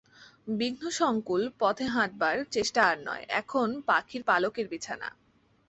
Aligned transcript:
বিঘ্নসঙ্কুল 0.51 1.41
পথে 1.59 1.85
হাঁটবার 1.87 2.35
চেষ্টা 2.51 2.81
আর 2.85 2.97
নয়, 3.07 3.23
এখন 3.41 3.67
পাখীর 3.87 4.21
পালকের 4.23 4.67
বিছানা। 4.67 5.09